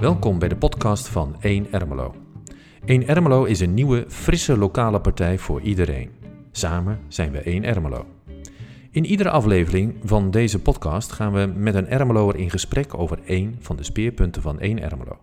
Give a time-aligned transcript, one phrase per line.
[0.00, 2.14] Welkom bij de podcast van 1 Ermelo.
[2.84, 6.10] 1 Ermelo is een nieuwe, frisse lokale partij voor iedereen.
[6.52, 8.06] Samen zijn we 1 Ermelo.
[8.90, 13.56] In iedere aflevering van deze podcast gaan we met een Ermeloer in gesprek over één
[13.60, 15.18] van de speerpunten van 1 Ermelo.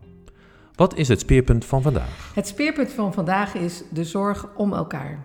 [0.81, 2.31] Wat is het speerpunt van vandaag?
[2.35, 5.19] Het speerpunt van vandaag is de zorg om elkaar.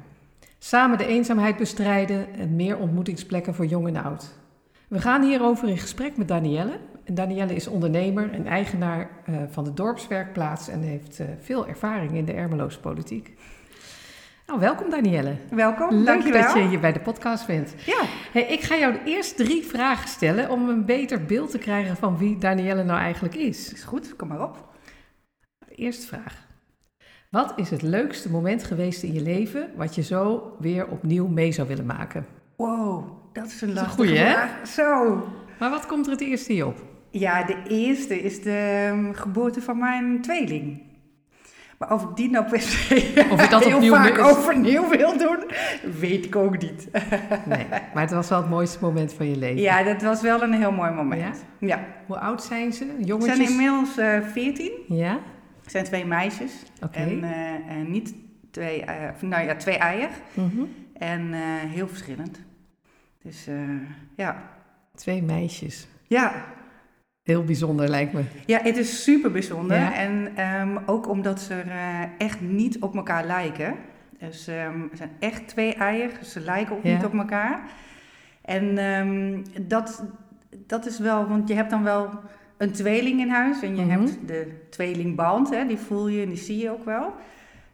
[0.58, 4.34] Samen de eenzaamheid bestrijden en meer ontmoetingsplekken voor jong en oud.
[4.88, 6.78] We gaan hierover in gesprek met Danielle.
[7.04, 12.12] En Danielle is ondernemer en eigenaar uh, van de dorpswerkplaats en heeft uh, veel ervaring
[12.12, 13.32] in de Ermeloos politiek.
[14.46, 15.36] Nou, welkom Danielle.
[15.50, 16.42] Welkom, Leuk dankjewel.
[16.42, 17.74] dat je hier bij de podcast bent.
[17.86, 18.02] Ja.
[18.32, 22.18] Hey, ik ga jou eerst drie vragen stellen om een beter beeld te krijgen van
[22.18, 23.72] wie Danielle nou eigenlijk is.
[23.72, 24.74] Is goed, kom maar op.
[25.76, 26.46] Eerste vraag.
[27.30, 31.52] Wat is het leukste moment geweest in je leven wat je zo weer opnieuw mee
[31.52, 32.26] zou willen maken?
[32.56, 34.32] Wow, dat is een lastige goeie, hè?
[34.32, 34.66] vraag.
[34.66, 35.22] Zo.
[35.58, 36.84] Maar wat komt er het eerste in je op?
[37.10, 40.82] Ja, de eerste is de um, geboorte van mijn tweeling.
[41.78, 45.38] Maar of ik die nou per se Of dat heel opnieuw vaak overnieuw wil doen,
[45.98, 46.88] weet ik ook niet.
[47.46, 49.62] Nee, maar het was wel het mooiste moment van je leven.
[49.62, 51.44] Ja, dat was wel een heel mooi moment.
[51.58, 51.86] Ja.
[52.06, 52.86] Hoe oud zijn ze?
[52.98, 53.36] Jongetjes?
[53.36, 54.72] zijn inmiddels eh 14.
[54.88, 55.18] Ja?
[55.66, 56.52] Het zijn twee meisjes.
[56.82, 56.98] Oké.
[56.98, 58.14] En, eh, en niet
[58.50, 60.08] twee, eh, nou ja, twee eier.
[60.34, 60.62] Mhm.
[60.98, 62.40] En eh, heel verschillend.
[63.22, 63.48] Dus
[64.16, 64.42] ja.
[64.94, 65.86] Twee meisjes.
[66.06, 66.44] Ja,
[67.22, 68.22] Heel bijzonder lijkt me.
[68.46, 69.76] Ja, het is super bijzonder.
[69.76, 69.94] Ja.
[69.94, 73.74] En ehm, ook omdat ze eh, echt niet op elkaar lijken.
[74.18, 76.94] Dus er zijn echt twee eieren, dus ze lijken ook Ja.
[76.94, 77.60] niet op elkaar.
[78.42, 80.04] En ehm, dat,
[80.66, 82.08] dat is wel, want je hebt dan wel
[82.56, 83.90] een tweeling in huis en je Mhm.
[84.00, 87.14] hebt de tweelingband, hè, die voel je en die zie je ook wel.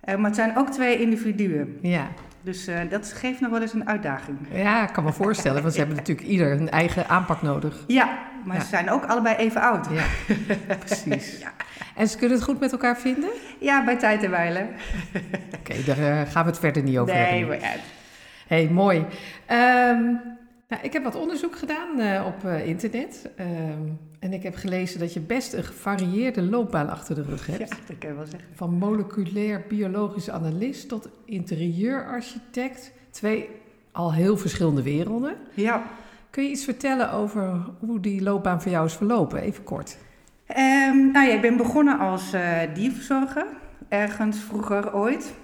[0.00, 1.78] Eh, maar het zijn ook twee individuen.
[1.82, 2.08] Ja.
[2.44, 4.38] Dus eh, dat geeft nog wel eens een uitdaging.
[4.52, 7.84] ja, ik kan me voorstellen, want ze hebben natuurlijk ieder een eigen aanpak nodig.
[7.86, 8.62] Ja, maar Ja.
[8.62, 9.86] ze zijn ook allebei even oud.
[9.90, 10.04] Ja,
[10.86, 11.38] precies.
[11.40, 11.52] Ja.
[11.96, 13.30] En ze kunnen het goed met elkaar vinden?
[13.58, 14.66] Ja, bij tijd en wijle.
[15.58, 17.48] Oké, daar eh, gaan we het verder niet over Nee, hebben.
[17.48, 17.74] maar ja,
[18.46, 19.04] hey, mooi.
[19.46, 20.04] Ehm,
[20.72, 23.30] nou, ik heb wat onderzoek gedaan eh, op eh, internet.
[23.36, 23.50] Ehm,
[24.18, 27.58] en ik heb gelezen dat je best een gevarieerde loopbaan achter de rug hebt.
[27.68, 28.48] Ja, dat kan je wel zeggen.
[28.54, 32.92] Van moleculair biologisch analist tot interieurarchitect.
[33.10, 33.48] Twee
[33.92, 35.36] al heel verschillende werelden.
[35.54, 35.82] Ja.
[36.30, 39.40] Kun je iets vertellen over hoe die loopbaan voor jou is verlopen?
[39.40, 39.96] Even kort.
[40.46, 43.46] Ehm, nou ja, ik ben begonnen als eh dierverzorger,
[43.88, 45.34] ergens vroeger ooit.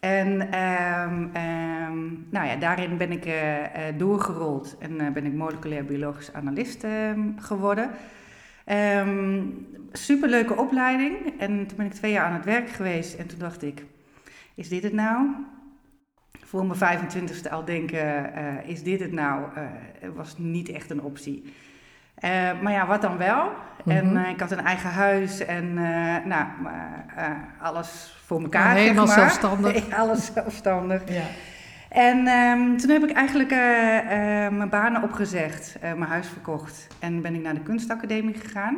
[0.00, 1.98] En ehm, ehm,
[2.30, 6.84] nou ja, daarin ben ik eh, eh, doorgerold en eh, ben ik moleculair biologisch analist
[6.84, 7.90] ehm, geworden.
[8.64, 9.40] Ehm
[9.92, 11.16] superleuke opleiding.
[11.38, 13.84] En toen ben ik twee jaar aan het werk geweest en toen dacht ik,
[14.54, 15.26] is dit het nou?
[16.44, 18.32] Voor mijn 25ste al denken,
[18.66, 19.46] is dit het nou?
[20.14, 21.52] Was niet echt een optie.
[22.20, 22.30] Eh,
[22.62, 23.50] maar ja, wat dan wel?
[23.86, 24.16] En Mhm.
[24.16, 26.46] eh, ik had een eigen huis en eh, nou,
[27.60, 28.74] alles voor elkaar.
[28.74, 29.30] helemaal zeg maar.
[29.30, 29.90] zelfstandig.
[30.00, 31.02] alles zelfstandig.
[31.08, 31.22] Ja.
[31.88, 33.50] En ehm, toen heb ik eigenlijk
[34.50, 38.76] mijn banen opgezegd, mijn huis verkocht en ben ik naar de kunstacademie gegaan.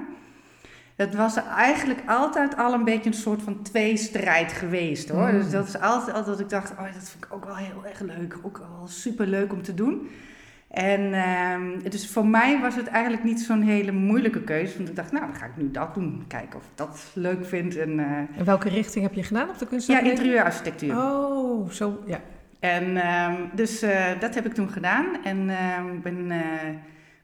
[0.97, 5.27] Dat was eigenlijk altijd al een beetje een soort van tweestrijd geweest hoor.
[5.33, 5.39] Mm.
[5.39, 7.83] Dus dat is altijd, altijd dat ik dacht, oh, dat vind ik ook wel heel
[7.89, 8.39] erg leuk.
[8.43, 10.09] Ook wel super leuk om te doen.
[10.71, 14.77] En ehm, dus voor mij was het eigenlijk niet zo'n hele moeilijke keuze.
[14.77, 16.25] Want ik dacht, nou dan ga ik nu dat doen.
[16.29, 17.77] Kijken of ik dat leuk vind.
[17.77, 20.13] En, eh, En welke richting heb je gedaan op de ja, kunstacademie?
[20.13, 20.97] interieurarchitectuur.
[20.97, 22.21] Oh, zo, ja.
[22.61, 25.07] En ehm, dus eh, dat heb ik toen gedaan.
[25.25, 26.41] En ehm, ik ben eh,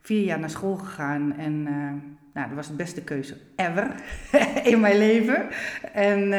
[0.00, 1.34] vier jaar naar school gegaan.
[1.38, 1.62] En
[2.32, 3.90] nou, dat was de beste keuze ever
[4.72, 5.46] in mijn leven.
[5.92, 6.32] En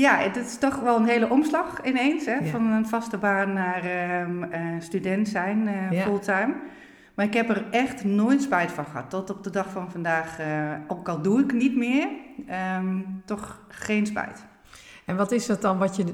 [0.00, 2.24] ja, het is toch wel een hele omslag ineens.
[2.24, 2.34] Hè?
[2.34, 2.44] Ja.
[2.44, 6.02] Van een vaste baan naar ehm, eh, student zijn, Ja.
[6.02, 6.54] fulltime.
[7.14, 9.10] Maar ik heb er echt nooit spijt van gehad.
[9.10, 10.46] Tot op de dag van vandaag, eh,
[10.86, 12.08] ook al doe ik niet meer,
[12.48, 14.44] ehm, toch geen spijt.
[15.04, 16.04] En wat is het dan wat je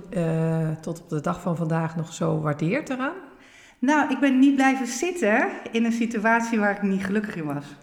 [0.81, 3.15] tot op de dag van vandaag nog zo waardeert eraan?
[3.79, 7.77] Nou, ik ben niet blijven zitten in een situatie waar ik niet gelukkig in was.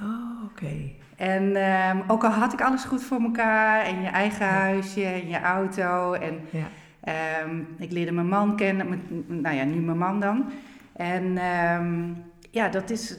[0.00, 0.90] Oh, oké.
[1.16, 5.28] En ehm, ook al had ik alles goed voor elkaar en je eigen huisje en
[5.28, 6.66] je auto en Ja.
[7.00, 10.44] ehm, ik leerde mijn man kennen, nou ja, nu mijn man dan.
[10.96, 12.02] En ehm,
[12.50, 13.18] ja, dat is,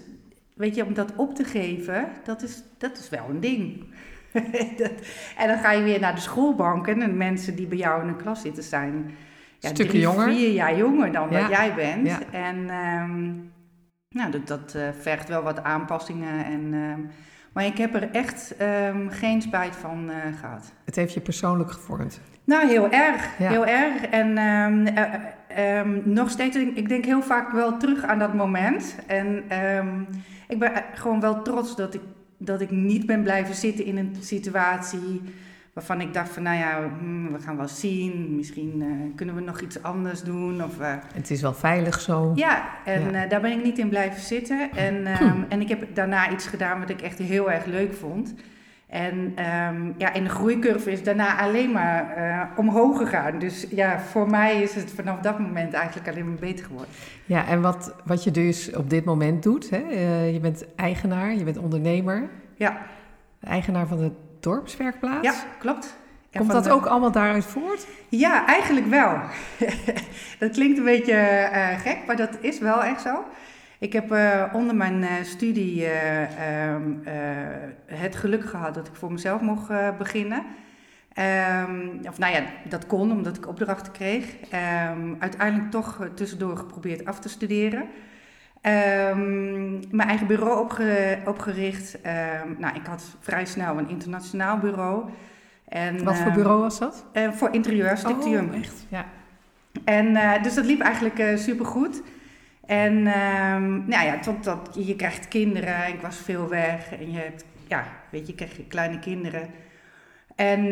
[0.55, 3.83] weet je, om dat op te geven, dat is, dat is wel een ding.
[4.77, 4.91] Dat-
[5.37, 8.15] en dan ga je weer naar de schoolbanken en mensen die bij jou in de
[8.23, 9.11] klas zitten zijn
[9.59, 10.29] ja, Stukken drie, jonger.
[10.29, 12.07] vier jaar jonger dan wat jij bent.
[12.07, 12.19] Ja.
[12.31, 12.69] En
[14.09, 16.45] nou, dat, dat eh, vergt wel wat aanpassingen.
[16.45, 17.01] En, ehm,
[17.53, 20.73] Maar ik heb er echt ehm, geen spijt van eh, gehad.
[20.85, 22.21] Het heeft je persoonlijk gevormd.
[22.43, 23.37] Nou, heel erg.
[23.37, 23.49] Ja.
[23.49, 24.01] Heel erg.
[24.05, 24.85] En ehm,
[25.47, 28.95] eh, nog steeds, ik denk heel vaak wel terug aan dat moment.
[29.07, 29.43] En
[30.47, 32.01] ik ben gewoon wel trots dat ik,
[32.37, 35.21] dat ik niet ben blijven zitten in een situatie
[35.73, 38.35] waarvan ik dacht van, nou ja, hmm, we gaan wel zien.
[38.35, 40.63] Misschien eh, kunnen we nog iets anders doen.
[40.63, 42.31] Of, eh, Het is wel veilig zo.
[42.35, 43.23] ja, en Ja.
[43.23, 44.69] eh, daar ben ik niet in blijven zitten.
[44.75, 48.33] En, ehm, en ik heb daarna iets gedaan wat ik echt heel erg leuk vond.
[48.87, 53.39] En ehm, ja, in de groeicurve is daarna alleen maar omhoog gegaan.
[53.39, 56.89] Dus ja, voor mij is het vanaf dat moment eigenlijk alleen maar beter geworden.
[57.25, 59.77] Ja, en wat, wat je dus op dit moment doet, hè?
[60.25, 62.77] je bent eigenaar, je bent ondernemer, Ja,
[63.41, 65.23] eigenaar van de dorpswerkplaats.
[65.27, 65.97] ja klopt.
[66.37, 67.87] Komt dat de- ook allemaal daaruit voort?
[68.09, 69.19] Ja, eigenlijk wel.
[70.39, 73.23] dat klinkt een beetje eh, gek, maar dat is wel echt zo.
[73.79, 76.21] Ik heb eh, onder mijn eh, studie eh,
[76.67, 77.13] ehm, eh,
[77.85, 80.43] het geluk gehad dat ik voor mezelf mocht beginnen.
[81.13, 84.25] Ehm, of nou ja, dat kon omdat ik opdrachten kreeg.
[84.49, 87.87] Ehm, uiteindelijk toch tussendoor geprobeerd af te studeren.
[88.61, 92.01] Ehm, mijn eigen bureau opge- opgericht.
[92.01, 95.03] Ehm, nou, ik had vrij snel een internationaal bureau.
[95.67, 97.05] En, Wat voor ehm, bureau was dat?
[97.11, 98.43] eh, voor interieurarchitectuur.
[98.43, 98.85] Oh, echt?
[98.89, 99.05] Ja.
[99.85, 102.01] En eh, dus dat liep eigenlijk eh supergoed.
[102.65, 103.03] En
[103.85, 105.87] nou ja, totdat je, je krijgt kinderen.
[105.87, 106.91] Ik was veel weg.
[106.99, 109.47] En je hebt, ja, weet je, je krijgt kleine kinderen.
[110.35, 110.69] En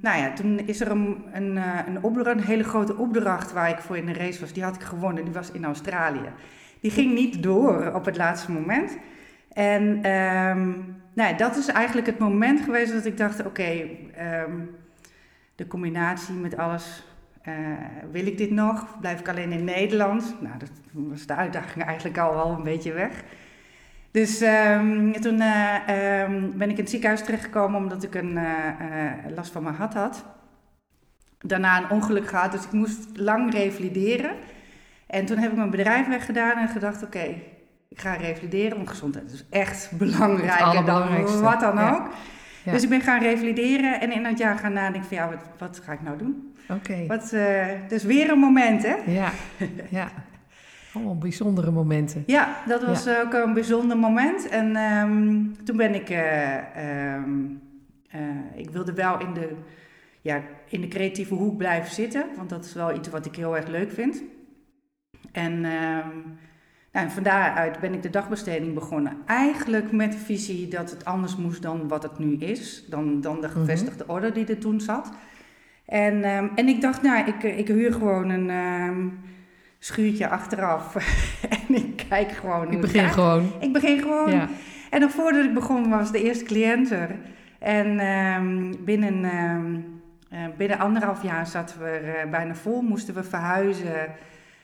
[0.00, 1.56] nou ja, toen is er een, een,
[1.86, 4.52] een, opdracht, een hele grote opdracht waar ik voor in de race was.
[4.52, 5.24] Die had ik gewonnen.
[5.24, 6.28] Die was in Australië.
[6.80, 8.96] Die ging niet door op het laatste moment.
[9.52, 10.68] En ehm,
[11.12, 14.58] nou dat is eigenlijk het moment geweest dat ik dacht, oké, ehm,
[15.54, 17.04] de combinatie met alles
[17.42, 17.54] eh,
[18.10, 18.98] wil ik dit nog?
[19.00, 20.34] Blijf ik alleen in Nederland?
[20.40, 23.22] Nou, dat was de uitdaging eigenlijk al wel een beetje weg.
[24.10, 29.52] Dus ehm, toen eh, ben ik in het ziekenhuis terechtgekomen omdat ik een eh, last
[29.52, 30.24] van mijn hart had.
[31.38, 34.30] Daarna een ongeluk gehad, dus ik moest lang revalideren.
[35.10, 37.34] En toen heb ik mijn bedrijf weggedaan en gedacht, oké,
[37.88, 42.08] ik ga revalideren, want gezondheid is echt belangrijker dan wat dan ook.
[42.64, 42.72] Ja.
[42.72, 45.80] Dus ik ben gaan revalideren en in dat jaar gaan nadenken van ja, wat, wat
[45.84, 46.54] ga ik nou doen?
[46.68, 47.06] Oké.
[47.06, 48.94] Wat, eh, dus weer een moment, hè?
[49.06, 49.30] Ja,
[49.90, 50.08] ja.
[50.92, 52.22] Allemaal bijzondere momenten.
[52.26, 54.48] Ja, dat was ook een bijzonder moment.
[54.48, 57.30] En ehm, toen ben ik, eh, ehm,
[58.10, 58.20] eh,
[58.54, 59.56] ik wilde wel in de,
[60.20, 63.56] ja, in de creatieve hoek blijven zitten, want dat is wel iets wat ik heel
[63.56, 64.22] erg leuk vind.
[65.32, 66.08] En ehm,
[66.92, 69.16] nou, en van daaruit ben ik de dagbesteding begonnen.
[69.26, 73.40] Eigenlijk met de visie dat het anders moest dan wat het nu is, dan, dan
[73.40, 75.12] de gevestigde orde die er toen zat.
[75.84, 79.08] En, ehm, en ik dacht, nou, ik, ik huur gewoon een ehm,
[79.78, 80.94] schuurtje achteraf
[81.68, 83.52] en ik kijk gewoon Ik begin gewoon.
[83.60, 84.30] Ik begin gewoon.
[84.30, 84.48] Ja.
[84.90, 87.16] En nog voordat ik begon was de eerste cliënt er.
[87.58, 87.96] En
[88.84, 89.24] binnen,
[90.30, 94.08] eh, binnen anderhalf jaar zaten we er eh, bijna vol, moesten we verhuizen.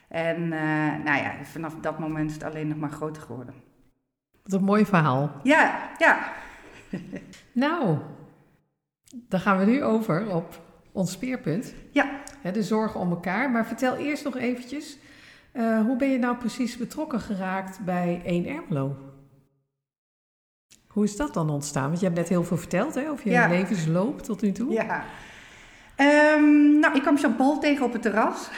[0.09, 3.55] En eh, nou ja, vanaf dat moment is het alleen nog maar groter geworden.
[4.43, 5.31] Wat een mooi verhaal.
[5.43, 6.33] Ja, ja.
[7.53, 7.99] Nou,
[9.29, 10.61] dan gaan we nu over op
[10.93, 11.75] ons speerpunt.
[11.91, 12.11] Ja.
[12.53, 13.51] De zorgen om elkaar.
[13.51, 14.99] Maar vertel eerst nog eventjes,
[15.53, 18.97] eh, hoe ben je nou precies betrokken geraakt bij 1 Ermelo?
[20.87, 21.87] Hoe is dat dan ontstaan?
[21.87, 23.49] Want je hebt net heel veel verteld hè, over je Ja.
[23.49, 24.73] levensloop tot nu toe.
[24.73, 25.05] Ja.
[25.97, 28.51] Ehm, nou, ik kwam Jean-Paul tegen op het terras.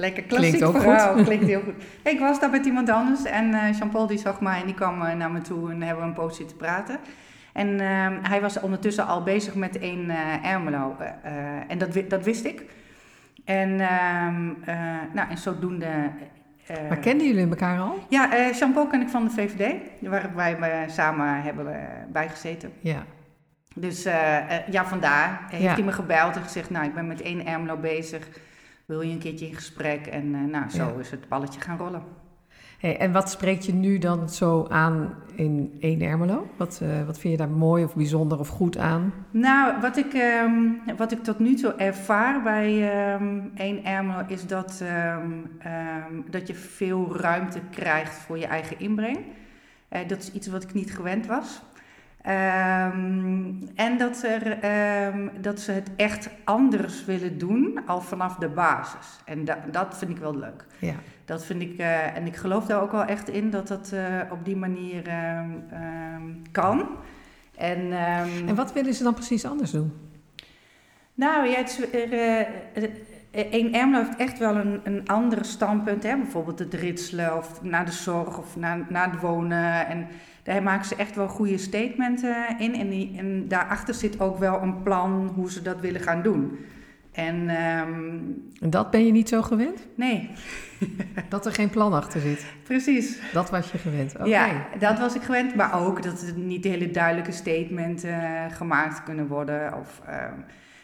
[0.00, 1.14] Lekker klassiek Klinkt ook verhaal.
[1.14, 1.24] goed.
[1.24, 1.74] Klinkt heel goed.
[2.12, 5.02] Ik was daar met iemand anders en eh, Jean-Paul die zag mij en die kwam
[5.02, 6.98] eh, naar me toe en hebben we een poos zitten praten.
[7.52, 10.96] En ehm, hij was ondertussen al bezig met één eh Ermelo
[11.68, 12.62] en dat, dat wist ik.
[13.44, 14.76] En, ehm, eh,
[15.12, 15.86] nou, en zodoende...
[16.66, 17.98] eh, Maar kenden jullie elkaar al?
[18.08, 21.66] ja, eh Jean-Paul ken ik van de VVD, waar wij samen hebben
[22.12, 22.72] bijgezeten.
[22.80, 23.04] Ja.
[23.74, 24.02] Dus
[24.70, 25.72] ja, vandaar heeft Ja.
[25.74, 28.28] hij me gebeld en gezegd, nou, ik ben met één Ermelo bezig.
[28.90, 30.06] Wil je een keertje in gesprek?
[30.06, 30.92] En eh, nou, zo Ja.
[31.00, 32.02] is het balletje gaan rollen.
[32.78, 36.46] Hey, en wat spreekt je nu dan zo aan in 1 Ermelo?
[36.56, 39.12] Wat, eh, wat vind je daar mooi of bijzonder of goed aan?
[39.30, 40.52] Nou, wat ik, ehm,
[40.96, 45.30] wat ik tot nu toe ervaar bij ehm één Ermelo is dat, ehm,
[46.30, 49.18] dat je veel ruimte krijgt voor je eigen inbreng.
[49.88, 51.62] Eh, dat is iets wat ik niet gewend was.
[52.22, 58.48] Ehm, en dat, er, ehm, dat ze het echt anders willen doen, al vanaf de
[58.48, 59.06] basis.
[59.24, 60.66] En da- dat vind ik wel leuk.
[60.78, 60.94] Ja.
[61.24, 64.02] Dat vind ik, eh, en ik geloof daar ook wel echt in dat dat eh,
[64.30, 65.50] op die manier ehm,
[66.52, 66.88] kan.
[67.56, 67.92] En,
[68.46, 69.92] En wat willen ze dan precies anders doen?
[71.14, 72.90] nou ja, het er, eh, het-
[73.32, 76.02] Eén Ermelo heeft echt wel een, een andere standpunt.
[76.02, 76.16] Hè?
[76.16, 79.86] Bijvoorbeeld het ritselen of naar de zorg of naar, naar het wonen.
[79.86, 80.06] En
[80.42, 82.74] daar maken ze echt wel goede statementen in.
[82.74, 86.58] En, die, en daarachter zit ook wel een plan hoe ze dat willen gaan doen.
[87.12, 89.86] En, ehm, dat ben je niet zo gewend?
[89.94, 90.30] Nee.
[91.28, 92.46] dat er geen plan achter zit?
[92.62, 93.18] Precies.
[93.32, 94.14] Dat was je gewend?
[94.16, 94.28] Oké.
[94.28, 95.54] Ja, dat was ik gewend.
[95.54, 99.78] Maar ook dat er niet hele duidelijke statementen gemaakt kunnen worden.
[99.78, 100.34] Of, ehm,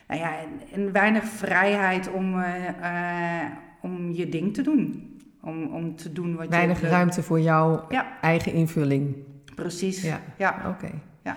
[0.08, 2.44] nou ja, en, en, weinig vrijheid om, uh,
[2.80, 3.44] uh,
[3.80, 5.10] om je ding te doen.
[5.42, 6.82] Om, om te doen wat weinig je...
[6.82, 8.06] Weinig ruimte voor jouw ja.
[8.20, 9.16] eigen invulling.
[9.56, 10.02] Precies.
[10.02, 10.64] Ja, ja.
[10.68, 10.90] oké.
[11.22, 11.36] Ja.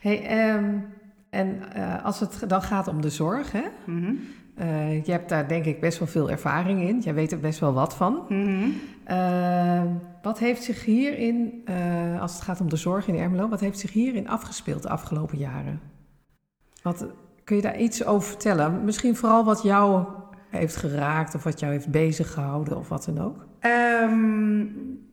[0.00, 0.86] Hey, um,
[1.30, 3.62] en uh, als het dan gaat om de zorg, hè?
[3.84, 4.18] Mm -hmm.
[4.60, 7.00] uh, je hebt daar denk ik best wel veel ervaring in.
[7.00, 8.24] Jij weet er best wel wat van.
[8.28, 8.74] Mm -hmm.
[9.10, 9.82] uh,
[10.22, 11.64] wat heeft zich hierin,
[12.20, 15.38] als het gaat om de zorg in Ermelo, wat heeft zich hierin afgespeeld de afgelopen
[15.38, 15.80] jaren?
[16.82, 17.06] Wat,
[17.44, 18.84] kun je daar iets over vertellen?
[18.84, 20.04] Misschien vooral wat jou
[20.48, 23.46] heeft geraakt of wat jou heeft bezig gehouden of wat dan ook?
[23.60, 25.09] Um,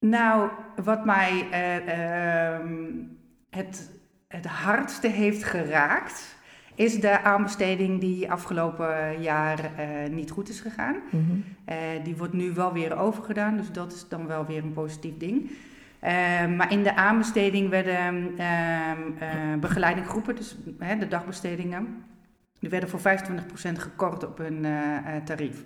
[0.00, 1.46] nou, wat mij
[3.50, 3.90] het
[4.30, 6.36] het hardste heeft geraakt,
[6.74, 10.96] is de aanbesteding die afgelopen jaar uh, niet goed is gegaan.
[11.10, 11.44] Mm -hmm.
[11.68, 15.16] uh, die wordt nu wel weer overgedaan, dus dat is dan wel weer een positief
[15.16, 15.50] ding.
[16.56, 18.34] Maar in de aanbesteding werden
[19.60, 20.56] begeleiding groepen, dus
[20.98, 22.04] de dagbestedingen,
[22.58, 23.02] die werden voor 25%
[23.72, 24.66] gekort op hun
[25.24, 25.64] tarief.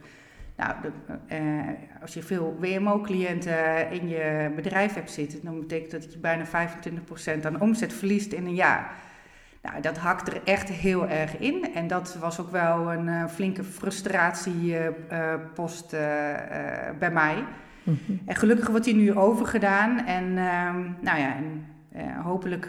[0.56, 0.90] Nou, de,
[1.36, 1.68] uh,
[2.02, 6.50] als je veel WMO-cliënten in je bedrijf hebt zitten, dan betekent dat je bijna 25%
[7.46, 8.92] aan omzet verliest in een jaar.
[9.62, 11.74] Nou, dat hakt er echt heel erg in.
[11.74, 16.00] En dat was ook wel een uh, flinke frustratiepost uh,
[16.98, 17.44] bij mij.
[17.82, 18.20] Mm -hmm.
[18.26, 20.06] En gelukkig wordt die nu overgedaan.
[20.06, 20.34] En
[21.00, 21.66] nou ja, en,
[22.22, 22.68] hopelijk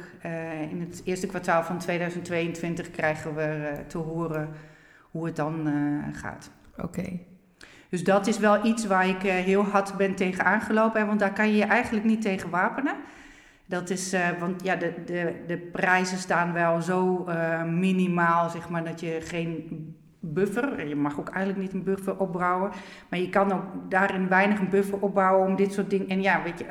[0.72, 4.50] in het eerste kwartaal van 2022 krijgen we te horen
[5.02, 5.70] hoe het dan
[6.14, 6.52] gaat.
[6.78, 6.86] Oké.
[6.86, 7.35] Okay.
[7.96, 11.08] Dus dat is wel iets waar ik uh, heel hard ben tegen aangelopen.
[11.08, 12.94] Want daar kan je je eigenlijk niet tegen wapenen.
[13.66, 18.70] Dat is, uh, want ja, de, de, de prijzen staan wel zo uh, minimaal, zeg
[18.70, 22.72] maar, dat je geen buffer, je mag ook eigenlijk niet een buffer opbouwen,
[23.10, 26.08] maar je kan ook daarin weinig een buffer opbouwen om dit soort dingen.
[26.08, 26.66] En ja, weet je,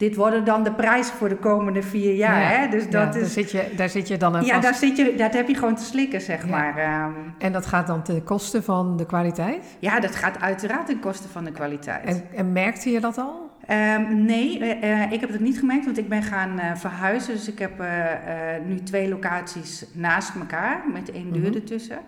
[0.00, 2.40] dit worden dan de prijzen voor de komende vier jaar.
[2.40, 2.68] Ja, hè?
[2.68, 4.62] Dus dat ja, is, daar, zit je, daar zit je dan aan Ja, vast.
[4.62, 7.04] daar zit je, dat heb je gewoon te slikken, zeg maar.
[7.06, 9.76] Um, En dat gaat dan ten koste van de kwaliteit?
[9.78, 12.04] ja, dat gaat uiteraard ten koste van de kwaliteit.
[12.04, 13.50] En, en merkte je dat al?
[13.70, 17.34] Um, nee, uh, uh, ik heb het niet gemerkt, want ik ben gaan uh, verhuizen.
[17.34, 17.72] Dus ik heb
[18.66, 21.54] nu twee locaties naast elkaar met één deur Mhm.
[21.54, 21.98] ertussen.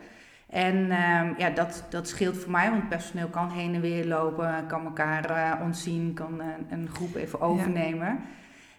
[0.52, 4.64] En um, ja, dat, dat scheelt voor mij, want personeel kan heen en weer lopen,
[4.68, 8.20] kan elkaar uh, ontzien, kan uh, een groep even overnemen.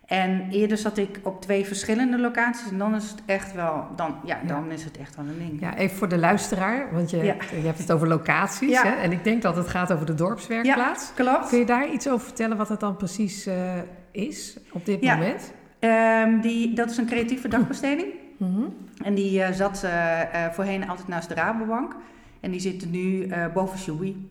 [0.06, 4.15] En eerder zat ik op twee verschillende locaties en dan is het echt wel, dan,
[4.25, 4.48] ja, Ja.
[4.48, 5.62] dan is het echt wel een ding.
[5.62, 7.36] Ja, even voor de luisteraar, want je, Ja.
[7.62, 8.82] je hebt het over locaties.
[8.82, 8.89] Hè?
[8.89, 11.12] En ik denk dat het gaat over de dorpswerkplaats.
[11.15, 11.48] Klopt.
[11.50, 13.74] Kun je daar iets over vertellen wat het dan precies eh,
[14.12, 15.53] is op dit moment?
[15.80, 18.08] Um, die, dat is een creatieve dagbesteding.
[18.50, 18.64] Mhm.
[19.04, 21.96] En die uh, zat uh, uh, voorheen altijd naast de Rabobank.
[22.40, 24.30] En die zitten nu boven Shubi.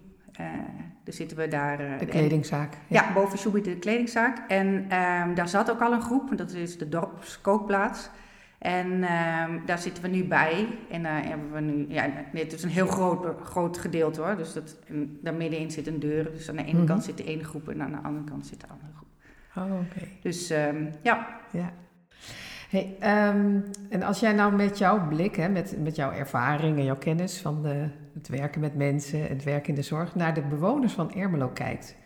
[1.05, 1.99] dus zitten we daar.
[1.99, 2.75] De kledingzaak.
[2.87, 4.39] Ja, ja boven Shubi de kledingzaak.
[4.49, 6.37] En um, daar zat ook al een groep.
[6.37, 8.11] Dat is de dorpskookplaats.
[8.59, 10.69] En um, daar zitten we nu bij.
[10.91, 11.87] En daar hebben we nu.
[11.89, 14.37] Ja, het is een heel groot, groot gedeelte hoor.
[14.37, 16.25] Dus dat, en daar middenin zit een deur.
[16.33, 16.81] Dus aan de ene Mhm.
[16.81, 16.95] mm -hmm.
[16.95, 19.09] kant zit de ene groep en aan de andere kant zit de andere groep.
[19.57, 19.85] Oh, oké.
[19.97, 20.09] Okay.
[20.23, 21.27] Dus um, ja.
[21.51, 21.73] Ja.
[22.73, 22.97] Hey,
[23.29, 26.97] um, en als jij nou met jouw blik, hè, met, met jouw ervaring en jouw
[26.97, 30.93] kennis van de, het werken met mensen, het werken in de zorg, naar de bewoners
[30.93, 31.97] van Ermelo kijkt,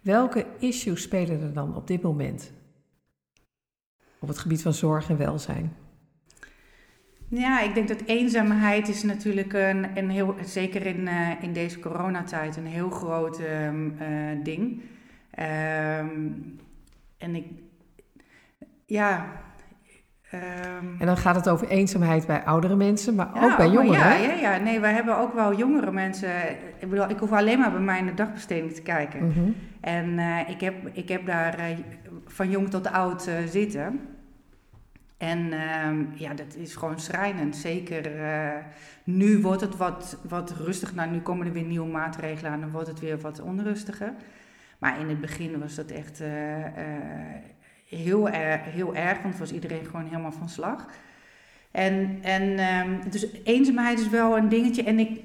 [0.00, 2.52] welke issues spelen er dan op dit moment
[4.18, 5.76] op het gebied van zorg en welzijn?
[7.28, 11.78] Ja, ik denk dat eenzaamheid is natuurlijk een, een heel, zeker in, uh, in deze
[11.78, 14.82] coronatijd, een heel groot um, uh, ding.
[15.38, 16.58] Um,
[17.18, 17.46] en ik,
[18.86, 19.48] ja.
[20.34, 23.98] Um, en dan gaat het over eenzaamheid bij oudere mensen, maar ja, ook bij jongeren.
[23.98, 26.30] Ja, ja, ja, nee, wij hebben ook wel jongere mensen.
[26.78, 29.24] Ik bedoel, ik hoef alleen maar bij mij in de dagbesteding te kijken.
[29.24, 29.56] Mm -hmm.
[29.80, 31.76] En uh, ik, heb, ik heb daar uh,
[32.26, 34.00] van jong tot oud uh, zitten.
[35.16, 35.52] En
[35.86, 37.56] um, ja, dat is gewoon schrijnend.
[37.56, 38.10] Zeker
[39.04, 40.94] nu wordt het wat, wat rustig.
[40.94, 42.60] Nou, nu komen er weer nieuwe maatregelen aan.
[42.60, 44.12] Dan wordt het weer wat onrustiger.
[44.78, 46.22] Maar in het begin was dat echt
[47.96, 49.22] heel, er, heel erg.
[49.22, 50.86] Want was iedereen gewoon helemaal van slag.
[51.70, 52.42] En, en
[52.88, 54.82] um, dus eenzaamheid is wel een dingetje.
[54.82, 55.20] En ik,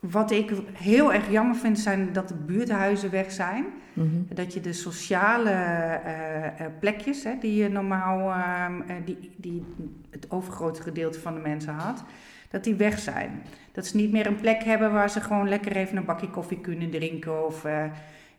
[0.00, 3.64] wat ik heel erg jammer vind, zijn dat de buurthuizen weg zijn.
[3.92, 4.26] Mm -hmm.
[4.34, 8.66] Dat je de sociale uh, plekjes, hè, die je normaal, uh,
[9.04, 9.64] die, die
[10.10, 12.04] het overgrote gedeelte van de mensen had,
[12.50, 13.42] dat die weg zijn.
[13.72, 16.60] Dat ze niet meer een plek hebben waar ze gewoon lekker even een bakje koffie
[16.60, 17.84] kunnen drinken of eh,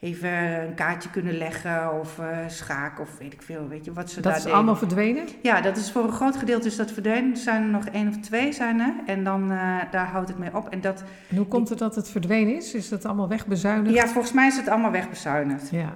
[0.03, 0.29] even
[0.61, 4.15] een kaartje kunnen leggen of uh, schaken of weet ik veel, weet je wat ze
[4.15, 4.57] dat daar is deden.
[4.57, 5.23] allemaal verdwenen?
[5.41, 7.31] Ja, dat is voor een groot gedeelte is dat verdwenen.
[7.31, 10.37] Er zijn er nog één of twee zijn er en dan uh, daar houdt het
[10.37, 10.69] mee op.
[10.69, 12.73] En dat, En hoe komt het dat het verdwenen is?
[12.73, 13.95] Is dat allemaal wegbezuinigd?
[13.95, 15.69] ja, volgens mij is het allemaal wegbezuinigd.
[15.69, 15.93] Ja.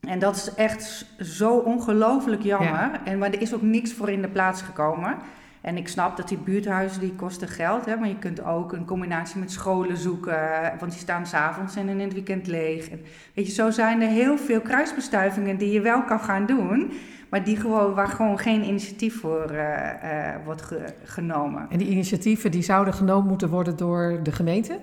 [0.00, 2.68] En dat is echt zo ongelooflijk jammer.
[2.68, 3.00] Ja.
[3.04, 5.16] En, maar er is ook niks voor in de plaats gekomen.
[5.60, 7.84] En ik snap dat die buurthuizen die kosten geld.
[7.84, 10.38] Hè, maar je kunt ook een combinatie met scholen zoeken.
[10.78, 12.88] Want die staan s'avonds en in het weekend leeg.
[12.90, 13.00] En,
[13.34, 16.92] weet je, zo zijn er heel veel kruisbestuivingen die je wel kan gaan doen.
[17.28, 21.66] Maar die gewoon, waar gewoon geen initiatief voor uh, uh, wordt ge genomen.
[21.70, 24.78] En die initiatieven die zouden genomen moeten worden door de gemeente?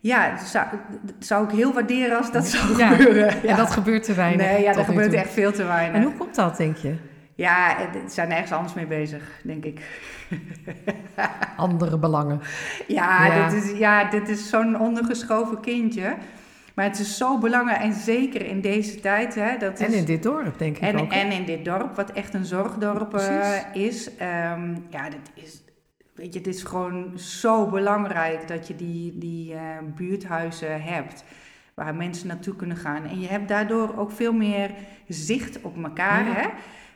[0.00, 0.46] Ja, dat
[1.18, 2.88] zou, ik heel waarderen als dat zou ja.
[2.88, 3.34] gebeuren.
[3.42, 3.48] Ja.
[3.48, 4.46] En dat gebeurt te weinig.
[4.46, 5.18] Nee, ja, dat gebeurt toe.
[5.18, 5.96] echt veel te weinig.
[5.96, 6.94] En hoe komt dat, denk je?
[7.36, 9.80] Ja, ze zijn ergens anders mee bezig, denk ik.
[11.56, 12.40] Andere belangen.
[12.86, 13.48] Ja, ja.
[13.48, 16.16] Dit is, ja dit is zo'n ondergeschoven kindje.
[16.74, 19.34] Maar het is zo belangrijk en zeker in deze tijd.
[19.34, 21.12] Hè, dat en is, in dit dorp, denk ik en, ook.
[21.12, 24.06] En in dit dorp, wat echt een zorgdorp uh, is.
[24.08, 25.64] Um, ja, dat is...
[26.14, 29.60] Weet je, het is gewoon zo belangrijk dat je die, die uh,
[29.94, 31.24] buurthuizen hebt.
[31.74, 33.04] Waar mensen naartoe kunnen gaan.
[33.04, 34.70] En je hebt daardoor ook veel meer
[35.08, 36.26] zicht op elkaar.
[36.26, 36.32] Ja.
[36.32, 36.48] Hè?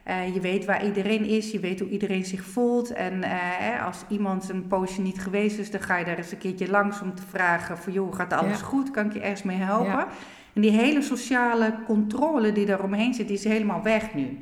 [0.08, 2.92] Uh, je weet waar iedereen is, je weet hoe iedereen zich voelt.
[2.92, 6.38] En uh, als iemand een poosje niet geweest is, dan ga je daar eens een
[6.38, 8.64] keertje langs om te vragen: van joh, gaat alles ja.
[8.64, 8.90] goed?
[8.90, 9.86] Kan ik je ergens mee helpen?
[9.86, 10.06] Ja.
[10.52, 14.38] En die hele sociale controle die daaromheen zit, die is helemaal weg nu.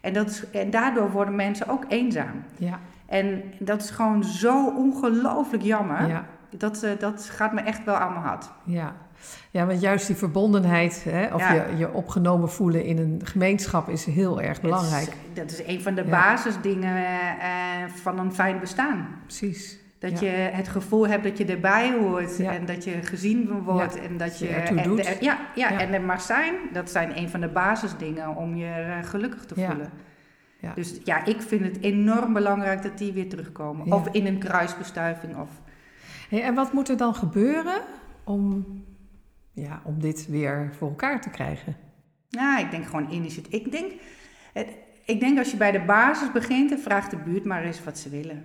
[0.00, 2.44] En, dat is, en daardoor worden mensen ook eenzaam.
[2.56, 2.80] Ja.
[3.06, 6.08] En dat is gewoon zo ongelooflijk jammer.
[6.08, 6.26] Ja.
[6.50, 8.50] Dat, uh, dat gaat me echt wel aan mijn hart.
[8.64, 8.94] Ja.
[9.50, 11.52] Ja, want juist die verbondenheid, hè, of Ja.
[11.52, 15.04] je, je opgenomen voelen in een gemeenschap is heel erg belangrijk.
[15.06, 15.14] Dat
[15.50, 16.10] is, dat is een van de Ja.
[16.10, 16.96] basisdingen
[17.40, 17.48] eh,
[18.02, 19.08] van een fijn bestaan.
[19.22, 19.78] Precies.
[19.98, 20.26] Dat Ja.
[20.30, 24.38] je het gevoel hebt dat je erbij hoort en dat je gezien wordt en dat
[24.38, 25.16] je je, ertoe en doet.
[25.20, 26.54] ja, ja, en er maar zijn.
[26.72, 29.90] Dat zijn een van de basisdingen om je eh, gelukkig te voelen.
[30.60, 30.72] Ja.
[30.74, 33.86] Dus ja, ik vind het enorm belangrijk dat die weer terugkomen.
[33.86, 33.94] Ja.
[33.94, 35.36] Of in een kruisbestuiving.
[35.36, 35.48] Of,
[36.28, 37.80] Hey, en wat moet er dan gebeuren
[38.24, 38.66] om,
[39.60, 41.76] ja, om dit weer voor elkaar te krijgen?
[42.28, 43.52] ja, ik denk gewoon initiatief.
[43.52, 43.92] Ik denk,
[45.04, 47.98] ik denk als je bij de basis begint, dan vraagt de buurt maar eens wat
[47.98, 48.44] ze willen.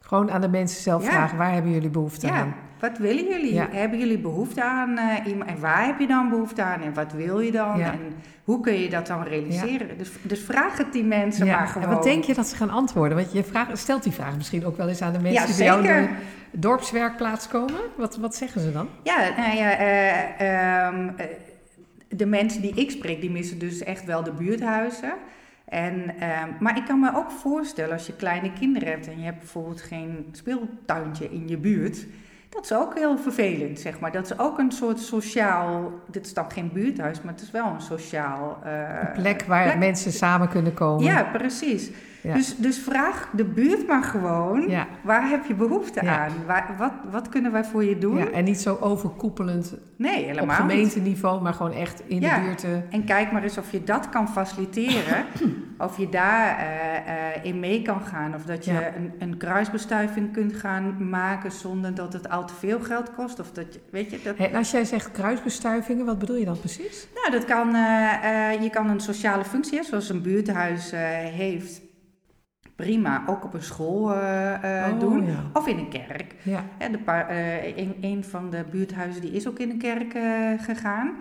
[0.00, 1.10] Gewoon aan de mensen zelf Ja.
[1.10, 2.54] vragen, waar hebben jullie behoefte Ja, aan?
[2.80, 3.54] wat willen jullie?
[3.54, 3.68] Ja.
[3.70, 5.50] Hebben jullie behoefte aan eh, iemand?
[5.50, 6.80] En waar heb je dan behoefte aan?
[6.80, 7.80] En wat wil je dan?
[7.80, 7.98] En
[8.44, 9.98] hoe kun je dat dan realiseren?
[9.98, 11.88] Dus, dus vraag het die mensen maar gewoon.
[11.88, 13.16] En wat denk je dat ze gaan antwoorden?
[13.16, 15.64] Want je vraagt, stelt die vraag misschien ook wel eens aan de mensen die bij
[15.64, 16.08] jou de
[16.50, 17.80] dorpswerkplaats komen.
[17.96, 18.88] Wat, wat zeggen ze dan?
[19.02, 21.26] Ja, nou ja, eh, ehm, eh,
[22.08, 25.12] de mensen die ik spreek, die missen dus echt wel de buurthuizen.
[25.70, 29.24] En, ehm, maar ik kan me ook voorstellen als je kleine kinderen hebt en je
[29.24, 32.06] hebt bijvoorbeeld geen speeltuintje in je buurt.
[32.48, 34.12] Dat is ook heel vervelend, zeg maar.
[34.12, 35.92] Dat is ook een soort sociaal.
[36.10, 38.58] Dit is dan geen buurthuis, maar het is wel een sociaal.
[38.64, 39.78] eh, Een plek waar plek.
[39.78, 41.04] mensen samen kunnen komen.
[41.04, 41.90] Ja, precies.
[42.22, 42.34] Ja.
[42.34, 44.68] Dus, dus vraag de buurt maar gewoon.
[44.68, 44.86] Ja.
[45.02, 46.18] Waar heb je behoefte Ja.
[46.18, 46.32] aan?
[46.46, 48.16] Waar, wat, wat kunnen wij voor je doen?
[48.18, 50.56] Ja, en niet zo overkoepelend Nee, op helemaal niet.
[50.70, 52.64] gemeenteniveau, maar gewoon echt in de buurt.
[52.64, 55.24] eh, En kijk maar eens of je dat kan faciliteren.
[55.78, 56.96] of je daar eh,
[57.36, 58.34] eh, in mee kan gaan.
[58.34, 62.80] Of dat je een, een kruisbestuiving kunt gaan maken zonder dat het al te veel
[62.80, 63.40] geld kost.
[63.40, 66.44] Of dat je, weet je, dat, Hey, en als jij zegt kruisbestuivingen, wat bedoel je
[66.44, 67.06] dan precies?
[67.14, 67.68] nou, dat kan,
[68.62, 70.90] je kan een sociale functie, zoals een buurthuis
[71.32, 71.80] heeft.
[72.80, 75.26] Prima, ook op een school eh, eh, Oh, doen.
[75.26, 75.44] ja.
[75.52, 76.34] Of in een kerk.
[76.42, 80.12] Ja, Ja, de eh, een, een van de buurthuizen die is ook in een kerk
[80.60, 81.14] gegaan.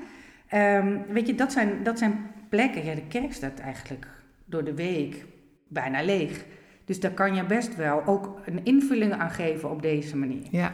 [0.47, 2.19] Ehm, weet je, dat zijn, dat zijn
[2.49, 2.85] plekken.
[2.85, 4.07] Ja, de kerk staat eigenlijk
[4.45, 5.25] door de week
[5.67, 6.45] bijna leeg.
[6.85, 10.47] Dus daar kan je best wel ook een invulling aan geven op deze manier.
[10.51, 10.71] ja.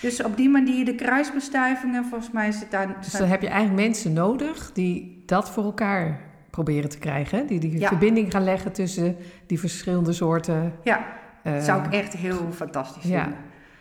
[0.00, 2.96] Dus op die manier de kruisbestuivingen, volgens mij zit daar...
[3.00, 6.20] Dus dan heb je eigenlijk mensen nodig die dat voor elkaar
[6.64, 7.38] proberen te krijgen.
[7.38, 7.44] hè?
[7.44, 7.88] Die die Ja.
[7.88, 9.16] verbinding gaan leggen tussen
[9.46, 10.72] die verschillende soorten.
[10.82, 11.06] Ja,
[11.42, 13.22] eh, zou ik echt heel fantastisch ja.
[13.22, 13.40] vinden.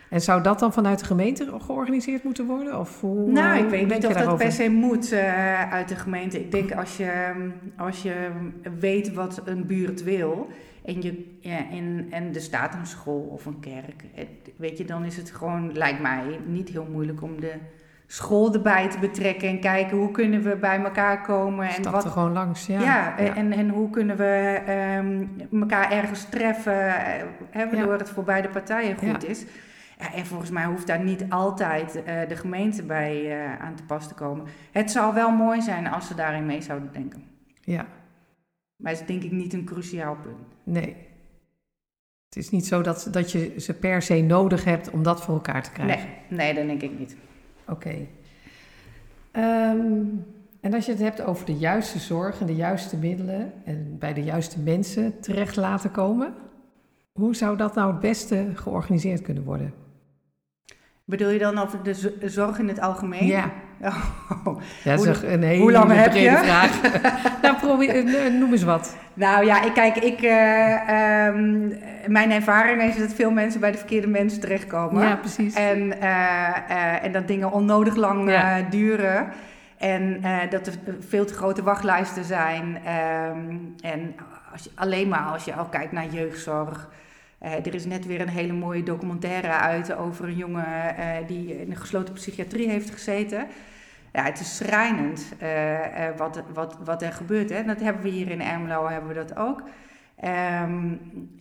[0.10, 2.80] En zou dat dan vanuit de gemeente georganiseerd moeten worden?
[2.80, 5.96] Of hoe, Nou, ik weet denk niet of dat per se moet eh, uit de
[5.96, 6.40] gemeente.
[6.40, 7.34] Ik denk als je,
[7.78, 8.30] als je
[8.80, 10.48] weet wat een buurt wil
[10.86, 14.04] en, je, ja, en, en er staat een school of een kerk,
[14.58, 17.54] weet je, dan is het gewoon, lijkt mij, niet heel moeilijk om de
[18.08, 22.12] school erbij te betrekken en kijken hoe kunnen we bij elkaar komen en wat er
[22.12, 22.82] gewoon langs, ja.
[22.82, 25.26] ja, En, en hoe kunnen we ehm,
[25.62, 29.46] elkaar ergens treffen, eh, hè, waardoor het voor beide partijen goed is.
[30.00, 33.84] Ja, en volgens mij hoeft daar niet altijd eh, de gemeente bij eh, aan te
[33.84, 34.46] pas te komen.
[34.72, 37.24] Het zou wel mooi zijn als ze daarin mee zouden denken.
[37.62, 37.86] ja.
[38.78, 40.48] Maar het is denk ik niet een cruciaal punt.
[40.64, 40.96] Nee.
[42.30, 45.34] Het is niet zo dat, dat je ze per se nodig hebt om dat voor
[45.34, 46.10] elkaar te krijgen.
[46.30, 47.16] Nee, nee dat denk ik niet.
[47.70, 47.96] Oké.
[49.32, 50.04] Ehm,
[50.62, 54.14] en als je het hebt over de juiste zorg en de juiste middelen en bij
[54.14, 56.34] de juiste mensen terecht laten komen,
[57.12, 59.74] hoe zou dat nou het beste georganiseerd kunnen worden?
[61.06, 63.26] Bedoel je dan over de zorg in het algemeen?
[63.26, 63.52] Ja.
[63.82, 64.62] Oh.
[64.84, 66.38] Ja, dat is een hele hoe lang heb je?
[66.38, 66.82] vraag.
[67.42, 68.96] nou, probeer, eh, noem eens wat.
[69.18, 71.68] Nou ja, ik, kijk, ik, eh, ehm,
[72.08, 75.08] mijn ervaring is dat veel mensen bij de verkeerde mensen terechtkomen.
[75.08, 75.54] Ja, precies.
[75.54, 78.62] En, eh, eh, en dat dingen onnodig lang Ja.
[78.62, 79.28] duren.
[79.78, 80.74] En dat er
[81.08, 82.78] veel te grote wachtlijsten zijn.
[82.86, 84.16] Ehm, en
[84.52, 86.90] als je, alleen maar als je al kijkt naar jeugdzorg.
[87.40, 90.66] Er is net weer een hele mooie documentaire uit over een jongen
[91.28, 93.48] die in een gesloten psychiatrie heeft gezeten.
[94.14, 97.50] Ja, het is schrijnend eh, eh, wat, wat, wat er gebeurt.
[97.50, 97.64] Hè.
[97.64, 99.64] Dat hebben we hier in Ermelo hebben we dat ook.
[100.16, 100.96] Ehm,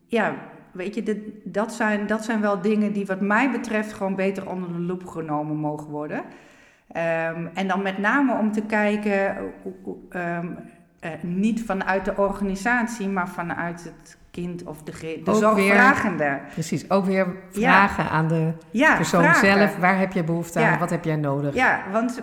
[0.06, 0.34] ja,
[0.72, 4.72] weet je, dat, zijn, dat zijn wel dingen die wat mij betreft gewoon beter onder
[4.72, 6.24] de loep genomen mogen worden.
[6.92, 9.36] Ehm, en dan met name om te kijken,
[10.10, 10.38] eh,
[11.22, 14.92] niet vanuit de organisatie, maar vanuit het kind of de,
[15.24, 16.40] de Ook zorgvragende.
[16.52, 19.58] Precies, ook weer vragen aan de Ja, persoon vragen.
[19.58, 19.76] zelf.
[19.76, 20.78] Waar heb je behoefte aan?
[20.78, 21.54] Wat heb jij nodig?
[21.54, 22.22] Ja, want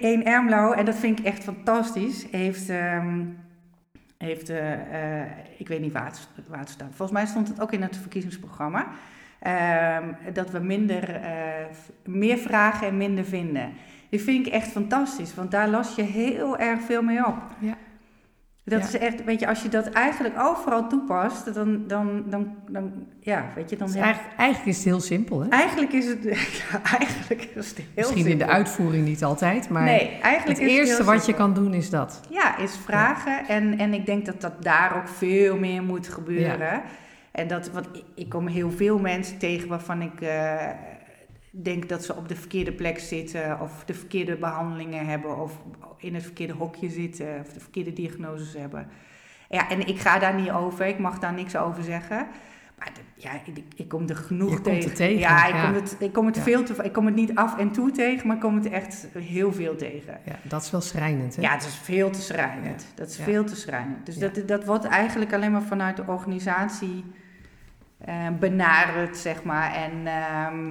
[0.00, 3.20] één Ermelo, en dat vind ik echt fantastisch, heeft, ehm,
[4.18, 4.72] heeft eh,
[5.22, 5.26] eh,
[5.58, 6.88] ik weet niet waar het, waar het staat.
[6.88, 8.86] Volgens mij stond het ook in het verkiezingsprogramma.
[9.38, 11.30] ehm, dat we minder, eh,
[12.04, 13.72] meer vragen en minder vinden.
[14.08, 17.34] Die vind ik echt fantastisch, want daar los je heel erg veel mee op.
[17.58, 17.74] Ja.
[18.66, 18.86] Dat Ja.
[18.86, 23.44] is echt, weet je, als je dat eigenlijk overal toepast, dan, dan, dan, dan ja,
[23.54, 25.48] weet je, dan Dus heb- eigenlijk, eigenlijk is het heel simpel, hè?
[25.48, 26.22] Eigenlijk is het,
[26.72, 28.48] ja, eigenlijk is het heel Misschien in de simpel.
[28.48, 31.44] uitvoering niet altijd, maar nee, eigenlijk het is eerste heel wat je simpel.
[31.44, 32.20] kan doen is dat.
[32.30, 33.46] Ja, is vragen.
[33.48, 36.82] En, en ik denk dat dat daar ook veel meer moet gebeuren.
[37.32, 40.54] En dat, want ik, ik kom heel veel mensen tegen waarvan ik eh,
[41.62, 45.58] denk dat ze op de verkeerde plek zitten, of de verkeerde behandelingen hebben, of
[45.98, 48.88] in het verkeerde hokje zitten, of de verkeerde diagnoses hebben.
[49.48, 52.26] Ja, en ik ga daar niet over, ik mag daar niks over zeggen.
[52.78, 54.94] Maar de- ja, ik, ik kom er genoeg komt tegen.
[54.94, 55.64] tegen, Ja, ik ja.
[55.64, 56.42] kom het, ik kom het Ja.
[56.42, 59.06] veel te, ik kom het niet af en toe tegen, maar ik kom het echt
[59.18, 60.18] heel veel tegen.
[60.24, 61.42] Ja, dat is wel schrijnend, hè?
[61.42, 62.86] Ja, het is veel te schrijnend.
[62.94, 64.06] Dat is veel te schrijnend.
[64.06, 67.04] Dus dat, dat wordt eigenlijk alleen maar vanuit de organisatie
[67.98, 69.72] eh, benaderd, zeg maar.
[69.74, 70.68] En ehm,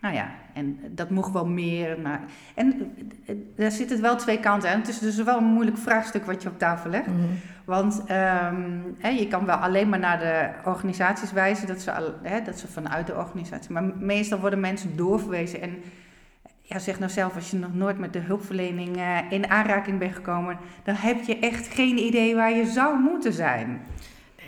[0.00, 2.00] nou ja, en dat mocht wel meer.
[2.00, 2.20] naar-
[2.54, 2.94] en
[3.26, 4.78] eh, daar zit het wel twee kanten aan.
[4.78, 7.06] Het is dus wel een moeilijk vraagstuk wat je op tafel legt.
[7.06, 7.16] Mhm.
[7.64, 8.62] Want ehm,
[8.98, 12.68] hè, je kan wel alleen maar naar de organisaties wijzen, dat ze, hè, dat ze
[12.68, 13.72] vanuit de organisatie.
[13.72, 15.60] Maar meestal worden mensen doorverwezen.
[15.62, 15.76] En
[16.62, 20.14] ja, zeg nou zelf, als je nog nooit met de hulpverlening eh, in aanraking bent
[20.14, 23.80] gekomen, dan heb je echt geen idee waar je zou moeten zijn.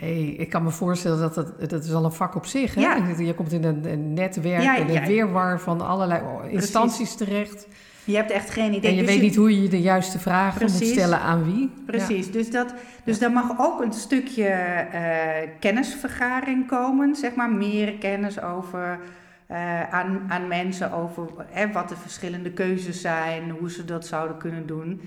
[0.01, 2.75] Hey, ik kan me voorstellen dat dat, dat is al een vak op zich.
[2.75, 2.81] Hè?
[2.81, 3.07] Ja.
[3.17, 5.05] Je komt in een, een netwerk Ja, en een ja.
[5.05, 7.67] weerwar van allerlei instanties terecht.
[8.03, 8.89] Je hebt echt geen idee.
[8.89, 11.69] En je Dus weet niet hoe je de juiste vragen moet stellen aan wie.
[11.85, 17.93] Precies, dus, dat, dus daar mag ook een stukje eh, kennisvergaring komen, zeg maar, meer
[17.93, 18.99] kennis over
[19.47, 24.37] eh, aan, aan mensen over hè, wat de verschillende keuzes zijn, hoe ze dat zouden
[24.37, 25.01] kunnen doen.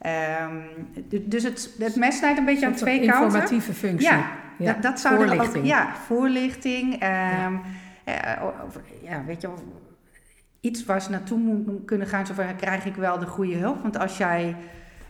[0.00, 0.56] Ehm,
[1.08, 3.22] du- dus het, het mes snijdt een beetje aan twee kanten.
[3.24, 4.08] informatieve functie.
[4.08, 5.66] Ja, Ja, Dat, dat zou er ook, voorlichting.
[5.66, 7.00] ja, voorlichting.
[7.00, 7.54] ehm,
[8.04, 8.14] eh,
[9.02, 9.62] ja, weet je, of-
[10.60, 12.26] iets waar ze naartoe moeten kunnen gaan.
[12.26, 13.82] Zo van, krijg ik wel de goede hulp?
[13.82, 14.56] Want als jij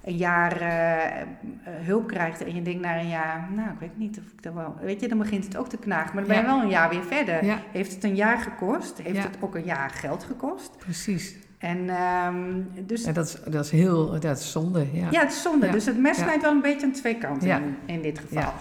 [0.04, 1.26] een jaar eh, eh,
[1.64, 4.54] hulp krijgt en je denkt na een jaar, nou, ik weet niet of ik dat
[4.54, 4.76] wel...
[4.80, 6.14] Weet je, dan begint het ook te knagen.
[6.14, 6.54] Maar dan ben je Ja.
[6.54, 7.44] wel een jaar weer verder.
[7.44, 8.98] Ja, Heeft het een jaar gekost?
[8.98, 9.22] Heeft Ja.
[9.22, 10.78] het ook een jaar geld gekost?
[10.78, 11.36] precies.
[11.60, 13.04] En ehm, dus...
[13.04, 14.86] En dat is, dat is heel dat is zonde.
[14.92, 15.06] Ja.
[15.10, 15.66] Ja, het is zonde.
[15.66, 15.72] Ja.
[15.72, 18.52] Dus het mes snijdt wel een beetje aan twee kanten in, in dit geval.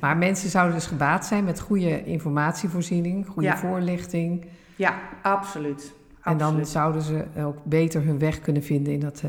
[0.00, 4.46] Maar mensen zouden dus gebaat zijn met goede informatievoorziening, goede voorlichting.
[4.76, 5.92] Ja, absoluut.
[6.22, 6.68] En dan Absoluut.
[6.68, 9.22] zouden ze ook beter hun weg kunnen vinden in dat.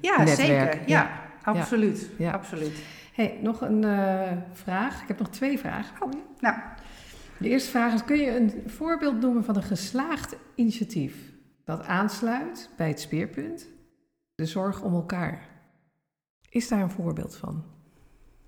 [0.00, 0.72] Ja, netwerk.
[0.72, 0.88] zeker.
[0.88, 1.10] Ja,
[1.42, 2.10] absoluut.
[2.16, 2.30] Ja.
[2.30, 2.78] absoluut.
[3.12, 4.20] Hey, nog een eh,
[4.52, 5.02] vraag.
[5.02, 5.94] Ik heb nog twee vragen.
[6.10, 6.16] je.
[6.40, 6.56] Nou,
[7.38, 11.14] De eerste vraag is: kun je een voorbeeld noemen van een geslaagd initiatief
[11.76, 13.68] dat aansluit bij het speerpunt,
[14.34, 15.48] de zorg om elkaar?
[16.48, 17.64] Is daar een voorbeeld van?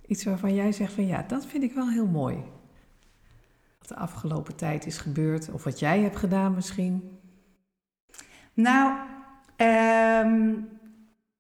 [0.07, 2.37] Iets waarvan jij zegt van ja, dat vind ik wel heel mooi.
[3.79, 7.19] Wat de afgelopen tijd is gebeurd, of wat jij hebt gedaan misschien.
[8.55, 8.99] nou
[9.57, 10.55] ehm,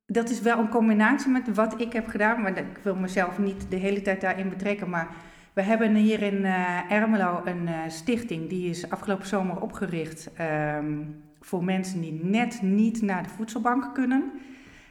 [0.06, 2.42] dat is wel een combinatie met wat ik heb gedaan.
[2.42, 4.90] Maar ik wil mezelf niet de hele tijd daarin betrekken.
[4.90, 5.08] Maar
[5.52, 8.48] we hebben hier in eh, Ermelo een eh, stichting.
[8.48, 11.00] Die is afgelopen zomer opgericht ehm,
[11.44, 14.30] voor mensen die net niet naar de voedselbank kunnen.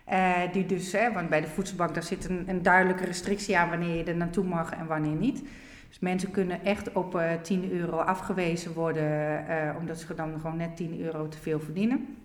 [0.05, 3.69] Eh, die dus, hè, want bij de voedselbank daar zit een, een duidelijke restrictie aan
[3.69, 5.43] wanneer je er naartoe mag en wanneer niet.
[5.87, 9.45] Dus mensen kunnen echt op uh, 10 euro afgewezen worden,
[9.79, 12.17] omdat ze dan gewoon net 10 euro te veel verdienen.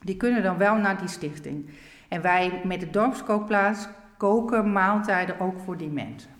[0.00, 1.70] Die kunnen dan wel naar die stichting.
[2.08, 6.30] En wij met de dorpskookplaats koken maaltijden ook voor die mensen.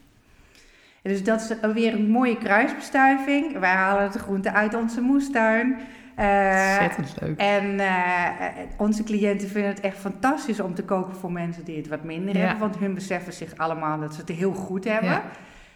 [1.02, 3.58] Dus dat is weer een mooie kruisbestuiving.
[3.58, 5.76] Wij halen de groenten uit onze moestuin.
[6.20, 6.86] Uh,
[7.20, 7.38] leuk.
[7.38, 8.30] En uh,
[8.76, 12.36] onze cliënten vinden het echt fantastisch om te koken voor mensen die het wat minder
[12.36, 12.58] hebben.
[12.58, 15.10] Want hun beseffen zich allemaal dat ze het heel goed hebben.
[15.10, 15.22] Ja.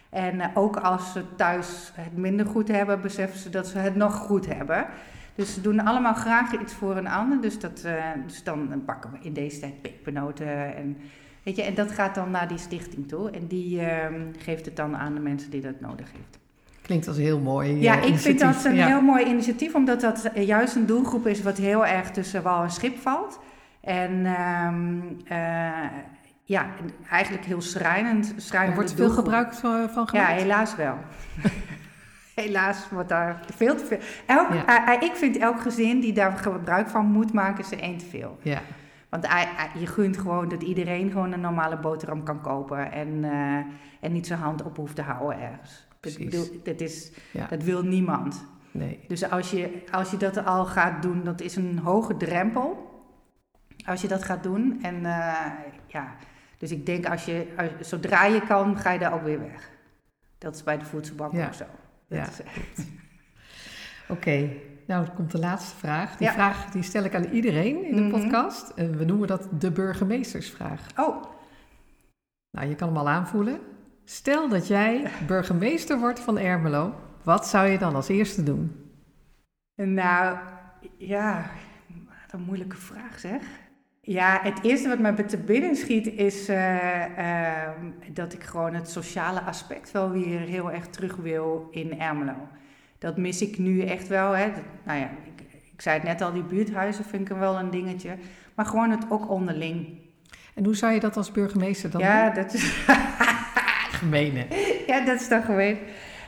[0.09, 3.95] En uh, ook als ze thuis het minder goed hebben, beseffen ze dat ze het
[3.95, 4.85] nog goed hebben.
[5.35, 7.41] Dus ze doen allemaal graag iets voor een ander.
[7.41, 7.87] Dus, dat,
[8.25, 10.97] dus dan pakken we in deze tijd pepernoten en
[11.45, 13.29] Weet je, en dat gaat dan naar die stichting toe.
[13.29, 14.05] En die uh,
[14.37, 16.39] geeft het dan aan de mensen die dat nodig heeft.
[16.85, 17.81] Klinkt als heel mooi.
[17.81, 21.57] Ja, ik vind dat een heel mooi initiatief, omdat dat juist een doelgroep is wat
[21.57, 23.39] heel erg tussen wal en schip valt.
[23.81, 24.11] En
[24.65, 25.89] um, uh,
[26.43, 26.65] ja,
[27.09, 28.33] eigenlijk heel schrijnend.
[28.37, 30.11] schrijnend wordt veel gebruik van gemaakt?
[30.11, 30.97] Ja, helaas wel.
[32.43, 33.99] helaas wordt daar veel te veel.
[34.25, 34.95] Elk, ja.
[34.95, 38.37] uh, ik vind elk gezin die daar gebruik van moet maken, ze één te veel.
[38.41, 38.61] Ja.
[39.09, 39.27] Want
[39.79, 43.55] je gunt gewoon dat iedereen gewoon een normale boterham kan kopen en, uh,
[43.99, 45.87] en niet zijn hand op hoeft te houden ergens.
[46.13, 46.63] Precies.
[46.63, 47.11] Dat, is,
[47.49, 48.45] dat wil niemand.
[48.71, 48.99] Nee.
[49.07, 52.93] Dus als je, als je dat al gaat doen, dat is een hoge drempel.
[53.85, 54.79] Als je dat gaat doen.
[54.81, 55.45] En uh,
[55.87, 56.15] ja,
[56.57, 59.69] dus ik denk als je, als, zodra je kan, ga je daar ook weer weg.
[60.37, 61.45] Dat is bij de voedselbank ja.
[61.45, 61.65] ook zo.
[62.07, 62.51] Dat ja.
[64.07, 64.49] Oké,
[64.87, 66.17] nou, dan komt de laatste vraag.
[66.17, 68.11] Die vraag die stel ik aan iedereen in de mhm.
[68.11, 68.69] podcast.
[68.69, 70.87] En we noemen dat de burgemeestersvraag.
[70.95, 71.23] Oh.
[72.51, 73.59] Nou, je kan hem al aanvoelen.
[74.05, 76.93] Stel dat jij burgemeester wordt van Ermelo.
[77.23, 78.71] Wat zou je dan als eerste doen?
[79.75, 80.37] Nou,
[80.97, 81.49] ja,
[81.87, 83.41] wat een moeilijke vraag zeg.
[84.01, 87.69] Ja, het eerste wat mij te binnen schiet is uh, uh,
[88.13, 92.47] dat ik gewoon het sociale aspect wel weer heel erg terug wil in Ermelo
[93.05, 94.31] dat mis ik nu echt wel.
[94.31, 94.51] Hè.
[94.83, 95.41] nou ja, ik,
[95.73, 98.15] ik, zei het net al, die buurthuizen vind ik wel een dingetje.
[98.55, 99.87] Maar gewoon het ook onderling.
[100.53, 102.43] En hoe zou je dat als burgemeester dan ja, doen?
[102.43, 102.63] dat is...
[103.95, 104.33] gemeen,
[104.87, 105.77] Ja, dat is dan gemeen.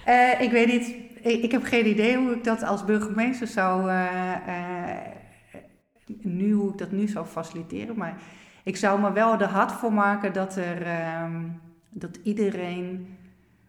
[0.07, 3.89] Uh, ik weet niet, ik, ik, heb geen idee hoe ik dat als burgemeester zou...
[3.89, 4.05] Uh,
[4.47, 4.95] uh,
[6.21, 7.97] nu, hoe ik dat nu zou faciliteren.
[7.97, 8.17] Maar
[8.63, 10.81] ik zou me wel de hart voor maken dat er...
[10.81, 11.41] Ehm,
[11.89, 13.17] dat iedereen